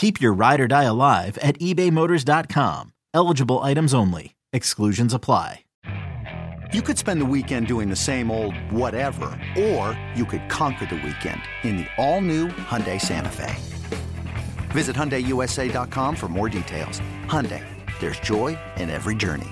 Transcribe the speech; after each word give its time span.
Keep 0.00 0.18
your 0.18 0.32
ride 0.32 0.60
or 0.62 0.66
die 0.66 0.84
alive 0.84 1.36
at 1.42 1.58
ebaymotors.com. 1.58 2.94
Eligible 3.12 3.58
items 3.58 3.92
only. 3.92 4.34
Exclusions 4.50 5.12
apply. 5.12 5.66
You 6.72 6.80
could 6.80 6.96
spend 6.96 7.20
the 7.20 7.26
weekend 7.26 7.66
doing 7.66 7.90
the 7.90 7.96
same 7.96 8.30
old 8.30 8.54
whatever, 8.72 9.38
or 9.58 10.00
you 10.14 10.24
could 10.24 10.48
conquer 10.48 10.86
the 10.86 10.94
weekend 10.94 11.42
in 11.64 11.76
the 11.76 11.86
all-new 11.98 12.48
Hyundai 12.48 12.98
Santa 12.98 13.28
Fe. 13.28 13.54
Visit 14.70 14.96
HyundaiUSA.com 14.96 16.16
for 16.16 16.28
more 16.28 16.48
details. 16.48 17.02
Hyundai, 17.26 17.62
there's 18.00 18.20
joy 18.20 18.58
in 18.78 18.88
every 18.88 19.14
journey. 19.14 19.50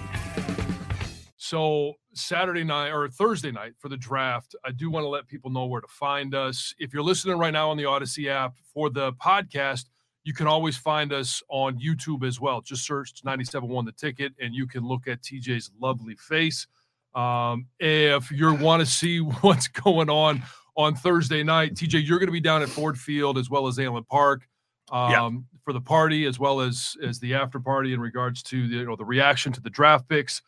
So 1.37 1.97
Saturday 2.15 2.65
night 2.65 2.89
or 2.89 3.07
Thursday 3.09 3.53
night 3.53 3.75
for 3.79 3.91
the 3.91 3.99
draft, 3.99 4.57
I 4.65 4.71
do 4.71 4.89
want 4.89 5.05
to 5.05 5.09
let 5.09 5.29
people 5.29 5.51
know 5.51 5.67
where 5.67 5.83
to 5.83 5.89
find 5.89 6.35
us. 6.35 6.75
If 6.79 6.95
you're 6.95 7.03
listening 7.03 7.37
right 7.37 7.53
now 7.53 7.69
on 7.69 7.77
the 7.77 7.85
Audacy 7.85 8.29
app 8.29 8.55
for 8.73 8.89
the 8.89 9.13
podcast, 9.13 9.85
you 10.25 10.35
can 10.35 10.47
always 10.47 10.77
find 10.77 11.13
us 11.13 11.43
on 11.49 11.79
YouTube 11.79 12.27
as 12.27 12.41
well. 12.41 12.61
Just 12.61 12.85
search 12.85 13.23
97.1 13.25 13.87
The 13.87 13.93
Ticket 13.93 14.33
and 14.41 14.55
you 14.55 14.67
can 14.67 14.87
look 14.87 15.09
at 15.09 15.23
TJ's 15.23 15.71
lovely 15.81 16.17
face. 16.17 16.67
Um, 17.15 17.67
if 17.81 18.31
you 18.31 18.55
want 18.55 18.81
to 18.81 18.87
see 18.87 19.19
what's 19.41 19.69
going 19.69 20.11
on 20.11 20.43
on 20.77 20.95
Thursday 20.95 21.43
night, 21.43 21.75
TJ, 21.75 22.07
you're 22.07 22.19
going 22.19 22.29
to 22.29 22.33
be 22.33 22.41
down 22.41 22.63
at 22.63 22.69
Ford 22.69 22.99
Field 22.99 23.39
as 23.39 23.51
well 23.51 23.67
as 23.67 23.79
Allen 23.79 24.05
Park 24.05 24.49
um, 24.91 25.11
yeah. 25.11 25.31
for 25.65 25.73
the 25.73 25.81
party 25.81 26.27
as 26.27 26.39
well 26.39 26.61
as 26.61 26.97
as 27.07 27.19
the 27.19 27.35
after 27.35 27.61
party 27.61 27.93
in 27.93 28.01
regards 28.01 28.43
to 28.45 28.69
the, 28.69 28.77
you 28.77 28.85
know 28.85 28.97
the 28.97 29.05
reaction 29.05 29.53
to 29.53 29.61
the 29.61 29.71
draft 29.71 30.09
picks. 30.09 30.43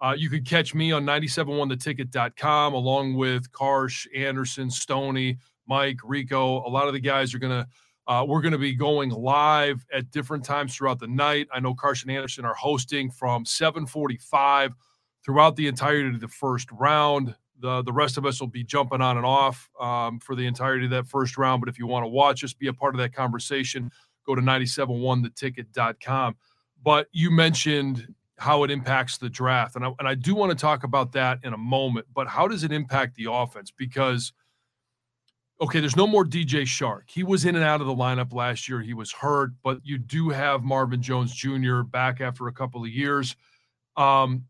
Uh, 0.00 0.14
you 0.16 0.28
can 0.28 0.44
catch 0.44 0.74
me 0.74 0.92
on 0.92 1.04
971theticket.com 1.04 2.74
along 2.74 3.14
with 3.14 3.50
Karsch, 3.52 4.06
Anderson, 4.14 4.70
Stony, 4.70 5.38
Mike, 5.66 5.98
Rico. 6.04 6.66
A 6.66 6.68
lot 6.68 6.88
of 6.88 6.92
the 6.92 7.00
guys 7.00 7.32
are 7.32 7.38
going 7.38 7.62
to, 7.62 7.66
uh, 8.06 8.24
we're 8.26 8.42
going 8.42 8.52
to 8.52 8.58
be 8.58 8.74
going 8.74 9.10
live 9.10 9.86
at 9.92 10.10
different 10.10 10.44
times 10.44 10.74
throughout 10.74 10.98
the 10.98 11.06
night. 11.06 11.48
I 11.52 11.60
know 11.60 11.74
Karsch 11.74 12.02
and 12.02 12.10
Anderson 12.10 12.44
are 12.44 12.54
hosting 12.54 13.10
from 13.10 13.46
745 13.46 14.74
throughout 15.24 15.56
the 15.56 15.66
entirety 15.66 16.10
of 16.14 16.20
the 16.20 16.28
first 16.28 16.70
round. 16.70 17.34
The, 17.60 17.82
the 17.82 17.92
rest 17.92 18.18
of 18.18 18.26
us 18.26 18.40
will 18.40 18.48
be 18.48 18.62
jumping 18.64 19.00
on 19.00 19.16
and 19.16 19.24
off 19.24 19.70
um, 19.80 20.20
for 20.20 20.34
the 20.34 20.46
entirety 20.46 20.84
of 20.84 20.90
that 20.90 21.06
first 21.06 21.38
round. 21.38 21.60
But 21.60 21.70
if 21.70 21.78
you 21.78 21.86
want 21.86 22.04
to 22.04 22.08
watch 22.08 22.44
us, 22.44 22.52
be 22.52 22.66
a 22.66 22.74
part 22.74 22.94
of 22.94 22.98
that 22.98 23.14
conversation, 23.14 23.90
go 24.26 24.34
to 24.34 24.42
971theticket.com. 24.42 26.36
But 26.82 27.06
you 27.12 27.30
mentioned 27.30 28.12
how 28.38 28.64
it 28.64 28.70
impacts 28.70 29.16
the 29.16 29.30
draft. 29.30 29.76
And 29.76 29.84
I, 29.86 29.92
and 29.98 30.08
I 30.08 30.14
do 30.14 30.34
want 30.34 30.50
to 30.50 30.56
talk 30.56 30.84
about 30.84 31.12
that 31.12 31.38
in 31.44 31.54
a 31.54 31.58
moment, 31.58 32.06
but 32.12 32.26
how 32.26 32.48
does 32.48 32.64
it 32.64 32.72
impact 32.72 33.14
the 33.14 33.30
offense? 33.30 33.72
Because, 33.76 34.32
okay, 35.60 35.80
there's 35.80 35.96
no 35.96 36.06
more 36.06 36.24
DJ 36.24 36.62
Chark. 36.62 37.02
He 37.06 37.22
was 37.22 37.44
in 37.44 37.54
and 37.54 37.64
out 37.64 37.80
of 37.80 37.86
the 37.86 37.94
lineup 37.94 38.32
last 38.32 38.68
year. 38.68 38.80
He 38.80 38.94
was 38.94 39.12
hurt, 39.12 39.52
but 39.62 39.78
you 39.84 39.98
do 39.98 40.30
have 40.30 40.62
Marvin 40.62 41.00
Jones 41.00 41.32
Jr. 41.32 41.82
back 41.82 42.20
after 42.20 42.48
a 42.48 42.52
couple 42.52 42.82
of 42.82 42.88
years. 42.88 43.36
Um, 43.96 44.44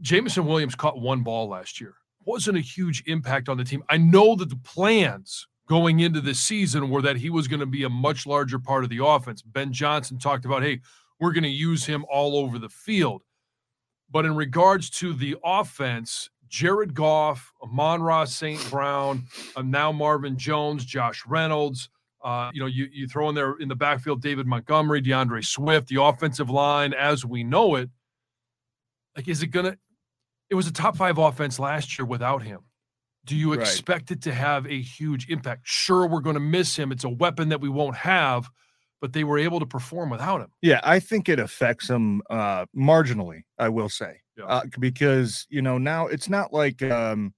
Jameson 0.00 0.46
Williams 0.46 0.74
caught 0.74 1.00
one 1.00 1.22
ball 1.22 1.48
last 1.48 1.80
year. 1.80 1.94
Wasn't 2.24 2.56
a 2.56 2.60
huge 2.60 3.02
impact 3.06 3.48
on 3.48 3.56
the 3.56 3.64
team. 3.64 3.82
I 3.88 3.96
know 3.96 4.34
that 4.36 4.48
the 4.48 4.56
plans 4.56 5.46
going 5.68 6.00
into 6.00 6.20
this 6.20 6.40
season 6.40 6.90
were 6.90 7.02
that 7.02 7.16
he 7.16 7.30
was 7.30 7.48
going 7.48 7.60
to 7.60 7.66
be 7.66 7.84
a 7.84 7.90
much 7.90 8.26
larger 8.26 8.58
part 8.58 8.84
of 8.84 8.90
the 8.90 9.04
offense. 9.04 9.42
Ben 9.42 9.72
Johnson 9.72 10.18
talked 10.18 10.44
about, 10.44 10.62
hey, 10.62 10.80
we're 11.20 11.32
going 11.32 11.44
to 11.44 11.48
use 11.48 11.84
him 11.84 12.04
all 12.10 12.36
over 12.36 12.58
the 12.58 12.68
field. 12.68 13.22
But 14.10 14.26
in 14.26 14.36
regards 14.36 14.90
to 14.90 15.12
the 15.12 15.36
offense, 15.42 16.30
Jared 16.48 16.94
Goff, 16.94 17.52
Amon-Ra 17.62 18.24
St. 18.24 18.70
Brown, 18.70 19.24
uh, 19.56 19.62
now 19.62 19.92
Marvin 19.92 20.36
Jones, 20.36 20.84
Josh 20.84 21.24
Reynolds. 21.26 21.88
Uh, 22.22 22.50
you 22.54 22.60
know, 22.60 22.66
you, 22.66 22.88
you 22.90 23.06
throw 23.06 23.28
in 23.28 23.34
there 23.34 23.54
in 23.58 23.68
the 23.68 23.74
backfield 23.74 24.22
David 24.22 24.46
Montgomery, 24.46 25.00
D'Andre 25.00 25.42
Swift, 25.42 25.88
the 25.88 26.02
offensive 26.02 26.48
line 26.48 26.94
as 26.94 27.24
we 27.24 27.44
know 27.44 27.74
it. 27.74 27.90
Like, 29.14 29.28
is 29.28 29.42
it 29.42 29.48
going 29.48 29.66
to? 29.66 29.78
It 30.50 30.54
was 30.54 30.66
a 30.66 30.72
top 30.72 30.96
five 30.96 31.18
offense 31.18 31.58
last 31.58 31.98
year 31.98 32.06
without 32.06 32.42
him. 32.42 32.60
Do 33.26 33.36
you 33.36 33.52
expect 33.54 34.10
right. 34.10 34.18
it 34.18 34.22
to 34.22 34.34
have 34.34 34.66
a 34.66 34.80
huge 34.80 35.28
impact? 35.30 35.62
Sure, 35.64 36.06
we're 36.06 36.20
going 36.20 36.34
to 36.34 36.40
miss 36.40 36.76
him. 36.76 36.92
It's 36.92 37.04
a 37.04 37.08
weapon 37.08 37.50
that 37.50 37.60
we 37.60 37.68
won't 37.68 37.96
have 37.96 38.48
but 39.04 39.12
they 39.12 39.22
were 39.22 39.38
able 39.38 39.60
to 39.60 39.66
perform 39.66 40.08
without 40.08 40.40
him. 40.40 40.48
Yeah, 40.62 40.80
I 40.82 40.98
think 40.98 41.28
it 41.28 41.38
affects 41.38 41.88
them 41.88 42.22
uh, 42.30 42.64
marginally. 42.74 43.42
I 43.58 43.68
will 43.68 43.90
say 43.90 44.20
yeah. 44.36 44.44
uh, 44.44 44.62
because 44.78 45.46
you 45.48 45.62
know 45.62 45.78
now 45.78 46.06
it's 46.06 46.28
not 46.28 46.52
like 46.52 46.82
um, 46.82 47.34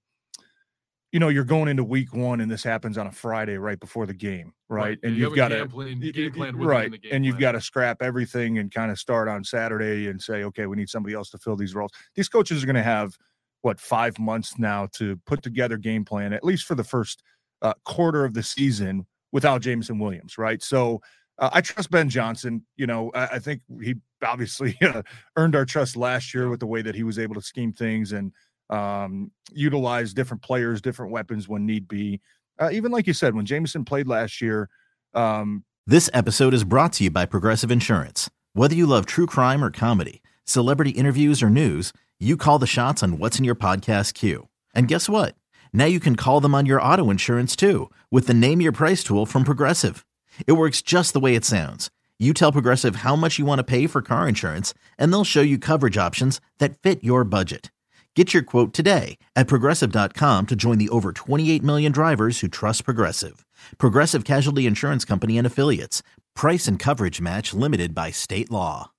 you 1.11 1.19
know 1.19 1.29
you're 1.29 1.43
going 1.43 1.67
into 1.67 1.83
week 1.83 2.13
one 2.13 2.41
and 2.41 2.51
this 2.51 2.63
happens 2.63 2.97
on 2.97 3.07
a 3.07 3.11
Friday 3.11 3.57
right 3.57 3.79
before 3.79 4.05
the 4.05 4.13
game, 4.13 4.53
right? 4.69 4.81
right. 4.81 4.99
And 5.03 5.15
you 5.15 5.25
have 5.25 5.35
got 5.35 5.49
to 5.49 5.67
game 6.11 6.31
plan 6.31 6.55
right, 6.55 6.91
and 7.11 7.25
you've 7.25 7.39
got 7.39 7.53
to 7.53 7.61
scrap 7.61 8.01
everything 8.01 8.57
and 8.57 8.71
kind 8.71 8.91
of 8.91 8.99
start 8.99 9.27
on 9.27 9.43
Saturday 9.43 10.07
and 10.07 10.21
say, 10.21 10.43
okay, 10.43 10.65
we 10.65 10.75
need 10.75 10.89
somebody 10.89 11.15
else 11.15 11.29
to 11.31 11.37
fill 11.37 11.55
these 11.55 11.75
roles. 11.75 11.91
These 12.15 12.29
coaches 12.29 12.63
are 12.63 12.65
going 12.65 12.75
to 12.75 12.83
have 12.83 13.17
what 13.61 13.79
five 13.79 14.17
months 14.19 14.57
now 14.59 14.87
to 14.93 15.17
put 15.25 15.41
together 15.41 15.77
game 15.77 16.05
plan 16.05 16.31
at 16.31 16.43
least 16.43 16.65
for 16.65 16.75
the 16.75 16.83
first 16.83 17.23
uh, 17.61 17.73
quarter 17.85 18.23
of 18.23 18.33
the 18.33 18.43
season 18.43 19.05
without 19.31 19.61
Jameson 19.61 19.99
Williams, 19.99 20.37
right? 20.37 20.61
So 20.61 21.01
uh, 21.39 21.49
I 21.53 21.61
trust 21.61 21.91
Ben 21.91 22.09
Johnson. 22.09 22.65
You 22.75 22.87
know, 22.87 23.11
I, 23.13 23.27
I 23.27 23.39
think 23.39 23.61
he 23.81 23.95
obviously 24.25 24.77
uh, 24.81 25.03
earned 25.35 25.55
our 25.55 25.65
trust 25.65 25.95
last 25.95 26.33
year 26.33 26.49
with 26.49 26.59
the 26.59 26.67
way 26.67 26.81
that 26.81 26.95
he 26.95 27.03
was 27.03 27.19
able 27.19 27.35
to 27.35 27.41
scheme 27.41 27.73
things 27.73 28.11
and 28.11 28.31
um, 28.69 29.31
utilize 29.51 30.13
different 30.13 30.41
players, 30.41 30.81
different 30.81 31.11
weapons 31.11 31.47
when 31.47 31.65
need 31.65 31.87
be. 31.87 32.21
Uh, 32.59 32.69
even 32.71 32.91
like 32.91 33.07
you 33.07 33.13
said, 33.13 33.35
when 33.35 33.45
Jameson 33.45 33.85
played 33.85 34.07
last 34.07 34.41
year. 34.41 34.69
Um, 35.13 35.63
this 35.85 36.09
episode 36.13 36.53
is 36.53 36.63
brought 36.63 36.93
to 36.93 37.05
you 37.05 37.11
by 37.11 37.25
Progressive 37.25 37.71
Insurance. 37.71 38.29
Whether 38.53 38.75
you 38.75 38.87
love 38.87 39.05
true 39.05 39.25
crime 39.27 39.63
or 39.63 39.71
comedy, 39.71 40.21
celebrity 40.43 40.91
interviews 40.91 41.43
or 41.43 41.49
news, 41.49 41.93
you 42.19 42.35
call 42.35 42.59
the 42.59 42.67
shots 42.67 43.03
on 43.03 43.19
what's 43.19 43.37
in 43.37 43.45
your 43.45 43.55
podcast 43.55 44.15
queue. 44.15 44.47
And 44.73 44.87
guess 44.87 45.07
what? 45.07 45.35
Now 45.71 45.85
you 45.85 45.99
can 45.99 46.15
call 46.15 46.41
them 46.41 46.55
on 46.55 46.65
your 46.65 46.81
auto 46.81 47.09
insurance 47.11 47.55
too 47.55 47.91
with 48.11 48.25
the 48.27 48.33
Name 48.33 48.59
Your 48.59 48.71
Price 48.71 49.03
tool 49.03 49.25
from 49.27 49.43
Progressive. 49.43 50.06
It 50.45 50.53
works 50.53 50.81
just 50.81 51.13
the 51.13 51.19
way 51.19 51.35
it 51.35 51.45
sounds. 51.45 51.89
You 52.19 52.33
tell 52.33 52.51
Progressive 52.51 52.97
how 52.97 53.15
much 53.15 53.37
you 53.37 53.45
want 53.45 53.59
to 53.59 53.63
pay 53.63 53.85
for 53.85 54.01
car 54.01 54.27
insurance, 54.27 54.73
and 54.97 55.13
they'll 55.13 55.23
show 55.23 55.41
you 55.41 55.57
coverage 55.57 55.97
options 55.97 56.41
that 56.57 56.77
fit 56.77 57.03
your 57.03 57.23
budget. 57.23 57.71
Get 58.15 58.33
your 58.33 58.41
quote 58.41 58.73
today 58.73 59.19
at 59.35 59.47
progressive.com 59.47 60.47
to 60.47 60.55
join 60.55 60.79
the 60.79 60.89
over 60.89 61.11
28 61.11 61.61
million 61.61 61.91
drivers 61.91 62.39
who 62.39 62.47
trust 62.47 62.83
Progressive. 62.83 63.45
Progressive 63.77 64.23
Casualty 64.23 64.65
Insurance 64.65 65.05
Company 65.05 65.37
and 65.37 65.45
Affiliates. 65.45 66.01
Price 66.35 66.67
and 66.67 66.79
coverage 66.79 67.21
match 67.21 67.53
limited 67.53 67.93
by 67.93 68.09
state 68.09 68.49
law. 68.49 68.89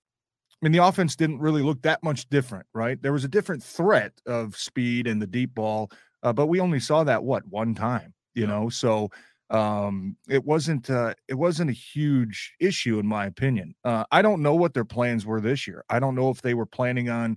I 0.62 0.66
mean, 0.66 0.70
the 0.70 0.84
offense 0.84 1.16
didn't 1.16 1.40
really 1.40 1.62
look 1.62 1.82
that 1.82 2.00
much 2.04 2.28
different, 2.28 2.66
right? 2.74 3.02
There 3.02 3.12
was 3.12 3.24
a 3.24 3.28
different 3.28 3.64
threat 3.64 4.12
of 4.24 4.56
speed 4.56 5.08
and 5.08 5.20
the 5.20 5.26
deep 5.26 5.52
ball, 5.52 5.90
uh, 6.22 6.32
but 6.32 6.46
we 6.46 6.60
only 6.60 6.78
saw 6.78 7.02
that, 7.02 7.24
what, 7.24 7.44
one 7.48 7.74
time, 7.74 8.14
you 8.34 8.42
yeah. 8.42 8.50
know? 8.50 8.68
So, 8.68 9.10
um 9.50 10.16
it 10.28 10.44
wasn't 10.44 10.90
uh 10.90 11.14
it 11.26 11.34
wasn't 11.34 11.70
a 11.70 11.72
huge 11.72 12.54
issue 12.60 12.98
in 12.98 13.06
my 13.06 13.26
opinion. 13.26 13.74
Uh 13.84 14.04
i 14.10 14.20
don't 14.22 14.42
know 14.42 14.54
what 14.54 14.74
their 14.74 14.84
plans 14.84 15.24
were 15.24 15.40
this 15.40 15.66
year. 15.66 15.84
I 15.88 15.98
don't 15.98 16.14
know 16.14 16.30
if 16.30 16.42
they 16.42 16.54
were 16.54 16.66
planning 16.66 17.08
on 17.08 17.36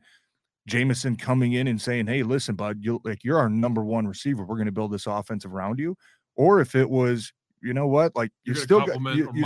Jameson 0.68 1.16
coming 1.16 1.54
in 1.54 1.68
and 1.68 1.82
saying 1.82 2.08
hey 2.08 2.24
listen 2.24 2.56
bud 2.56 2.80
you 2.82 3.00
like 3.04 3.24
you're 3.24 3.40
our 3.40 3.50
number 3.50 3.84
one 3.84 4.08
receiver. 4.08 4.44
We're 4.44 4.58
going 4.58 4.66
to 4.66 4.72
build 4.72 4.92
this 4.92 5.08
offense 5.08 5.46
around 5.46 5.80
you. 5.80 5.96
Or 6.36 6.60
if 6.62 6.76
it 6.76 6.90
was 6.90 7.34
you 7.62 7.74
know 7.74 7.88
what? 7.88 8.16
Like 8.16 8.32
you 8.44 8.54
still 8.56 8.80
got 8.80 9.00
you, 9.16 9.32
you, 9.36 9.46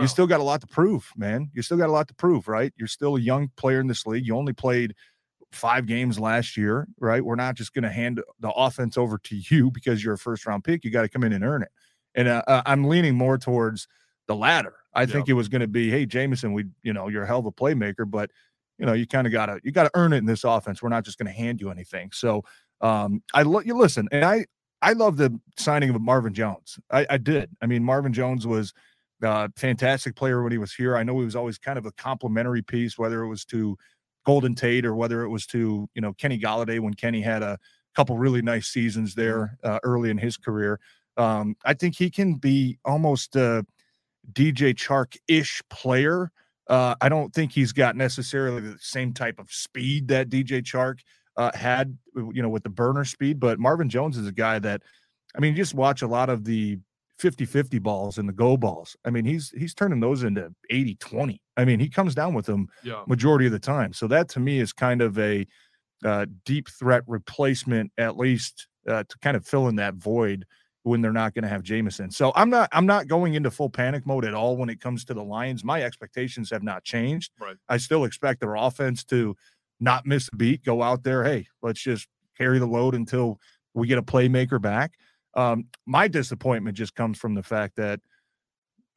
you 0.00 0.08
still 0.08 0.26
got 0.26 0.40
a 0.40 0.42
lot 0.42 0.60
to 0.62 0.66
prove 0.66 1.10
man. 1.16 1.50
You 1.52 1.62
still 1.62 1.76
got 1.76 1.88
a 1.88 1.92
lot 1.92 2.08
to 2.08 2.14
prove 2.14 2.48
right? 2.48 2.72
You're 2.76 2.88
still 2.88 3.16
a 3.16 3.20
young 3.20 3.50
player 3.56 3.80
in 3.80 3.86
this 3.86 4.06
league. 4.06 4.26
You 4.26 4.36
only 4.36 4.54
played 4.54 4.94
five 5.52 5.86
games 5.86 6.18
last 6.18 6.56
year, 6.56 6.88
right? 6.98 7.24
We're 7.24 7.36
not 7.36 7.54
just 7.54 7.74
going 7.74 7.82
to 7.84 7.90
hand 7.90 8.22
the 8.40 8.50
offense 8.50 8.96
over 8.96 9.18
to 9.18 9.36
you 9.36 9.70
because 9.70 10.02
you're 10.02 10.14
a 10.14 10.18
first 10.18 10.46
round 10.46 10.64
pick. 10.64 10.84
You 10.84 10.90
got 10.90 11.02
to 11.02 11.08
come 11.08 11.24
in 11.24 11.32
and 11.32 11.44
earn 11.44 11.62
it. 11.62 11.70
And 12.14 12.28
uh, 12.28 12.42
uh 12.46 12.62
I'm 12.66 12.84
leaning 12.84 13.14
more 13.14 13.38
towards 13.38 13.88
the 14.26 14.36
latter. 14.36 14.74
I 14.94 15.06
think 15.06 15.28
it 15.28 15.32
was 15.32 15.48
going 15.48 15.62
to 15.62 15.68
be, 15.68 15.90
hey, 15.90 16.04
Jameson, 16.04 16.52
we, 16.52 16.66
you 16.82 16.92
know, 16.92 17.08
you're 17.08 17.22
a 17.22 17.26
hell 17.26 17.38
of 17.38 17.46
a 17.46 17.52
playmaker, 17.52 18.08
but 18.08 18.30
you 18.78 18.86
know, 18.86 18.92
you 18.92 19.06
kind 19.06 19.26
of 19.26 19.32
gotta 19.32 19.60
you 19.62 19.72
gotta 19.72 19.90
earn 19.94 20.12
it 20.12 20.18
in 20.18 20.26
this 20.26 20.44
offense. 20.44 20.82
We're 20.82 20.88
not 20.88 21.04
just 21.04 21.18
going 21.18 21.26
to 21.26 21.32
hand 21.32 21.60
you 21.60 21.70
anything. 21.70 22.10
So 22.12 22.42
um, 22.80 23.22
I 23.32 23.42
lo- 23.42 23.62
you 23.64 23.76
listen, 23.76 24.08
and 24.12 24.24
I 24.24 24.46
I 24.82 24.92
love 24.94 25.16
the 25.16 25.38
signing 25.56 25.90
of 25.90 26.00
Marvin 26.00 26.34
Jones. 26.34 26.78
I, 26.90 27.06
I 27.08 27.16
did. 27.18 27.50
I 27.62 27.66
mean, 27.66 27.84
Marvin 27.84 28.12
Jones 28.12 28.46
was 28.46 28.74
a 29.22 29.50
fantastic 29.56 30.16
player 30.16 30.42
when 30.42 30.50
he 30.50 30.58
was 30.58 30.74
here. 30.74 30.96
I 30.96 31.04
know 31.04 31.18
he 31.18 31.24
was 31.24 31.36
always 31.36 31.58
kind 31.58 31.78
of 31.78 31.86
a 31.86 31.92
complimentary 31.92 32.62
piece, 32.62 32.98
whether 32.98 33.22
it 33.22 33.28
was 33.28 33.44
to 33.46 33.78
Golden 34.26 34.54
Tate 34.54 34.84
or 34.84 34.96
whether 34.96 35.22
it 35.22 35.28
was 35.28 35.46
to 35.48 35.88
you 35.94 36.02
know 36.02 36.12
Kenny 36.14 36.38
Golladay 36.38 36.80
when 36.80 36.94
Kenny 36.94 37.20
had 37.20 37.42
a 37.42 37.58
couple 37.94 38.18
really 38.18 38.42
nice 38.42 38.66
seasons 38.66 39.14
there 39.14 39.58
uh, 39.62 39.78
early 39.84 40.10
in 40.10 40.18
his 40.18 40.36
career. 40.36 40.80
Um, 41.16 41.56
I 41.64 41.74
think 41.74 41.96
he 41.96 42.10
can 42.10 42.34
be 42.34 42.78
almost 42.84 43.36
a 43.36 43.64
DJ 44.32 44.74
Chark 44.74 45.16
ish 45.28 45.62
player. 45.68 46.30
Uh, 46.68 46.94
I 47.00 47.08
don't 47.08 47.34
think 47.34 47.52
he's 47.52 47.72
got 47.72 47.96
necessarily 47.96 48.60
the 48.60 48.78
same 48.80 49.12
type 49.12 49.38
of 49.38 49.50
speed 49.50 50.08
that 50.08 50.28
DJ 50.28 50.62
Chark 50.62 51.00
uh, 51.36 51.50
had, 51.54 51.98
you 52.14 52.42
know, 52.42 52.48
with 52.48 52.62
the 52.62 52.70
burner 52.70 53.04
speed. 53.04 53.40
But 53.40 53.58
Marvin 53.58 53.88
Jones 53.88 54.16
is 54.16 54.26
a 54.26 54.32
guy 54.32 54.58
that, 54.60 54.82
I 55.36 55.40
mean, 55.40 55.54
just 55.54 55.74
watch 55.74 56.02
a 56.02 56.06
lot 56.06 56.30
of 56.30 56.44
the 56.44 56.78
50 57.18 57.44
50 57.44 57.78
balls 57.78 58.18
and 58.18 58.28
the 58.28 58.32
go 58.32 58.56
balls. 58.56 58.96
I 59.04 59.10
mean, 59.10 59.24
he's 59.24 59.50
he's 59.50 59.74
turning 59.74 60.00
those 60.00 60.24
into 60.24 60.52
80 60.70 60.96
20. 60.96 61.42
I 61.56 61.64
mean, 61.64 61.78
he 61.78 61.88
comes 61.88 62.14
down 62.14 62.34
with 62.34 62.46
them 62.46 62.68
yeah. 62.82 63.02
majority 63.06 63.46
of 63.46 63.52
the 63.52 63.58
time. 63.58 63.92
So 63.92 64.06
that 64.08 64.28
to 64.30 64.40
me 64.40 64.58
is 64.58 64.72
kind 64.72 65.02
of 65.02 65.18
a 65.18 65.46
uh, 66.04 66.26
deep 66.44 66.68
threat 66.68 67.04
replacement, 67.06 67.92
at 67.98 68.16
least 68.16 68.66
uh, 68.88 69.04
to 69.08 69.18
kind 69.20 69.36
of 69.36 69.46
fill 69.46 69.68
in 69.68 69.76
that 69.76 69.94
void 69.94 70.44
when 70.84 71.00
they're 71.00 71.12
not 71.12 71.32
going 71.34 71.42
to 71.44 71.48
have 71.48 71.62
Jameson. 71.62 72.10
So 72.10 72.32
I'm 72.34 72.50
not 72.50 72.68
I'm 72.72 72.86
not 72.86 73.06
going 73.06 73.34
into 73.34 73.50
full 73.50 73.70
panic 73.70 74.06
mode 74.06 74.24
at 74.24 74.34
all 74.34 74.56
when 74.56 74.68
it 74.68 74.80
comes 74.80 75.04
to 75.06 75.14
the 75.14 75.22
Lions. 75.22 75.64
My 75.64 75.82
expectations 75.82 76.50
have 76.50 76.62
not 76.62 76.84
changed. 76.84 77.32
Right. 77.40 77.56
I 77.68 77.76
still 77.76 78.04
expect 78.04 78.40
their 78.40 78.54
offense 78.56 79.04
to 79.04 79.36
not 79.82 80.06
miss 80.06 80.28
a 80.32 80.36
beat, 80.36 80.64
go 80.64 80.82
out 80.82 81.02
there, 81.02 81.24
hey, 81.24 81.46
let's 81.60 81.82
just 81.82 82.06
carry 82.38 82.58
the 82.58 82.66
load 82.66 82.94
until 82.94 83.38
we 83.74 83.86
get 83.86 83.98
a 83.98 84.02
playmaker 84.02 84.60
back. 84.60 84.92
Um, 85.34 85.66
my 85.86 86.08
disappointment 86.08 86.76
just 86.76 86.94
comes 86.94 87.18
from 87.18 87.34
the 87.34 87.42
fact 87.42 87.76
that 87.76 88.00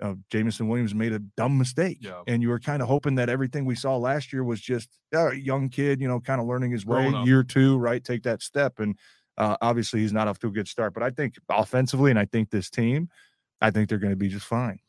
uh, 0.01 0.13
Jameson 0.29 0.67
Williams 0.67 0.93
made 0.93 1.13
a 1.13 1.19
dumb 1.19 1.57
mistake, 1.57 1.99
yeah. 2.01 2.21
and 2.27 2.41
you 2.41 2.49
were 2.49 2.59
kind 2.59 2.81
of 2.81 2.87
hoping 2.87 3.15
that 3.15 3.29
everything 3.29 3.65
we 3.65 3.75
saw 3.75 3.95
last 3.95 4.33
year 4.33 4.43
was 4.43 4.59
just 4.59 4.89
uh, 5.15 5.31
a 5.31 5.35
young 5.35 5.69
kid, 5.69 6.01
you 6.01 6.07
know, 6.07 6.19
kind 6.19 6.41
of 6.41 6.47
learning 6.47 6.71
his 6.71 6.85
way, 6.85 7.09
year 7.23 7.43
two, 7.43 7.77
right? 7.77 8.03
Take 8.03 8.23
that 8.23 8.41
step, 8.41 8.79
and 8.79 8.97
uh, 9.37 9.57
obviously 9.61 10.01
he's 10.01 10.13
not 10.13 10.27
off 10.27 10.39
to 10.39 10.47
a 10.47 10.51
good 10.51 10.67
start. 10.67 10.93
But 10.93 11.03
I 11.03 11.09
think 11.09 11.35
offensively, 11.49 12.11
and 12.11 12.19
I 12.19 12.25
think 12.25 12.49
this 12.49 12.69
team, 12.69 13.09
I 13.61 13.71
think 13.71 13.89
they're 13.89 13.97
going 13.97 14.13
to 14.13 14.17
be 14.17 14.29
just 14.29 14.45
fine. 14.45 14.79